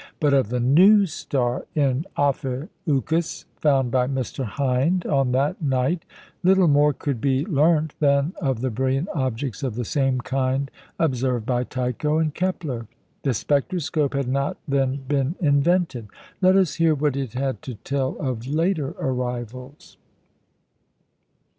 But 0.19 0.33
of 0.33 0.49
the 0.49 0.59
"new 0.59 1.05
star" 1.05 1.67
in 1.75 2.05
Ophiuchus 2.17 3.45
found 3.57 3.91
by 3.91 4.07
Mr. 4.07 4.43
Hind 4.45 5.05
on 5.05 5.31
that 5.33 5.61
night, 5.61 6.05
little 6.41 6.67
more 6.67 6.91
could 6.91 7.21
be 7.21 7.45
learnt 7.45 7.93
than 7.99 8.33
of 8.41 8.61
the 8.61 8.71
brilliant 8.71 9.09
objects 9.13 9.61
of 9.61 9.75
the 9.75 9.85
same 9.85 10.19
kind 10.19 10.71
observed 10.97 11.45
by 11.45 11.63
Tycho 11.65 12.17
and 12.17 12.33
Kepler. 12.33 12.87
The 13.21 13.35
spectroscope 13.35 14.15
had 14.15 14.27
not 14.27 14.57
then 14.67 15.03
been 15.07 15.35
invented. 15.39 16.07
Let 16.41 16.55
us 16.57 16.73
hear 16.81 16.95
what 16.95 17.15
it 17.15 17.33
had 17.33 17.61
to 17.61 17.75
tell 17.75 18.17
of 18.17 18.47
later 18.47 18.95
arrivals. 18.99 19.97